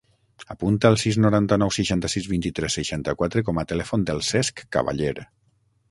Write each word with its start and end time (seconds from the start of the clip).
Apunta 0.53 0.89
el 0.93 0.97
sis, 1.01 1.17
noranta-nou, 1.25 1.73
seixanta-sis, 1.77 2.29
vint-i-tres, 2.33 2.79
seixanta-quatre 2.81 3.47
com 3.51 3.63
a 3.65 3.69
telèfon 3.75 4.11
del 4.13 4.27
Cesc 4.33 4.69
Caballer. 4.79 5.17